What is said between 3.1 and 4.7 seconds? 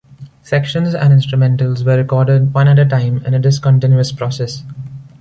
in a discontinuous process.